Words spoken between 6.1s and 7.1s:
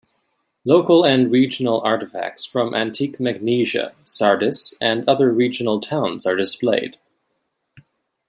are displayed.